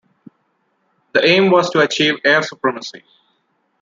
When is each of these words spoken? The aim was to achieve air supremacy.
The 1.13 1.23
aim 1.23 1.51
was 1.51 1.69
to 1.69 1.81
achieve 1.81 2.15
air 2.25 2.41
supremacy. 2.41 3.03